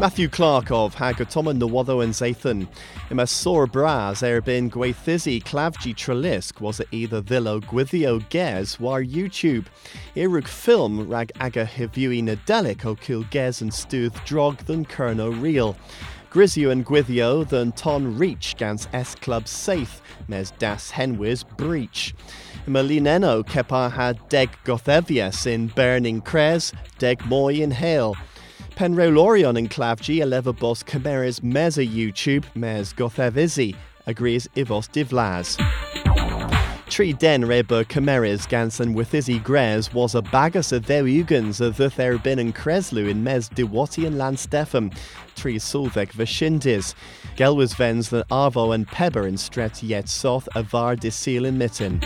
[0.00, 2.68] Matthew Clark of Hagatoman Nawado and Zathan.
[3.10, 9.66] Ima sor bras erbyn gweithysi clavgi trelisk was it either dhilo gwithio ges war YouTube.
[10.14, 15.76] Irug film rag aga hiviwi nadelic o kil ges and stooth drog than kerno real.
[16.30, 22.14] Grisio and Gwithio than ton reach gans S Club safe mes das henwis breach.
[22.68, 28.14] Malineno kepa had deg gothevias in burning cres, deg moy in hail.
[28.78, 33.74] Penrolorion in Clavgi, a boss Cameras meza YouTube, mes gothevizi,
[34.06, 35.58] agrees Ivos divlas.
[36.88, 41.76] Tree den reba Cameras gansen with izzy gres was a bagus of their ugans of
[41.76, 44.96] the therbin and creslu in mes diwati and landstefan.
[45.34, 46.94] Tree sulvek vashindis.
[47.36, 52.00] Gelwas vens the arvo and peber in stret yet soth avar disil in mitten.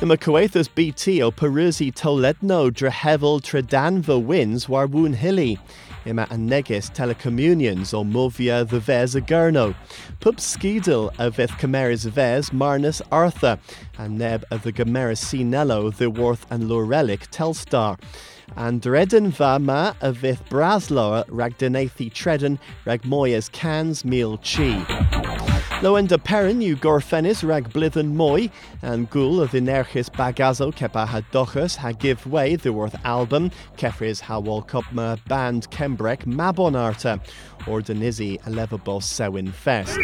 [0.00, 5.58] Ima Coethus BT o Perusi Toledno Drehevel Tredanva wins war woon hilly.
[6.06, 9.74] Ima Anegis Telecommunions o Movia the Vez Agurno.
[10.20, 10.38] Pub
[11.18, 13.58] of Vith Cameras Vez Marnus Arthur.
[13.98, 17.98] And Neb of the Gameras Sinello the Worth and Lorelic Telstar.
[18.54, 25.37] And Dreden va ma of Vith Brasloa Ragdenathi Treden Ragmoyas Cans Meal Chi.
[25.80, 28.50] Loenda perin yw gorffenus rag blithen moi,
[28.82, 31.20] and gul of inerchis bagazo kepa ha
[31.76, 34.38] ha give way the worth album, kefris ha
[34.90, 37.20] ma band Kembrek Mabonarta,
[37.68, 39.96] or Denizzi Elevabos Sewin Fest.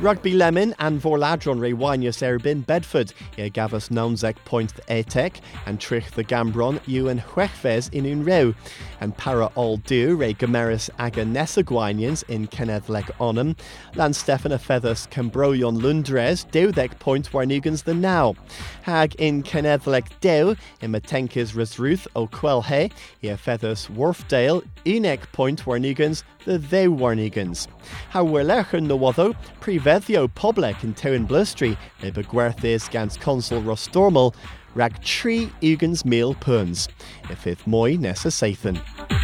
[0.00, 6.80] Rugby Lemon and Vorladron re Winius Erbin Bedford, nonzek point etek, and trich the Gambron,
[6.86, 8.54] you and Huechves in un Unreu,
[9.02, 13.58] and para all do re Gameris aga Nessaguinians in Kennethlek onum,
[13.94, 18.34] Lan Stefan feathers Cambroion Lundres, deudek point Warnugans the now.
[18.80, 22.90] Hag in Kennethlek deu, in Matenkis Resruth o Quelhe,
[23.20, 27.66] ye feathers Wharfedale, Enek point Warnugans, the they Warnugans.
[28.10, 33.62] How we're lechen no wotho, prevent Fethio Poblek in Tewin Blustry, e begwerthis gans consul
[33.62, 34.34] Rostormal,
[34.74, 36.88] rag tri ugans meal puns,
[37.28, 39.19] if if moi nessa sathan.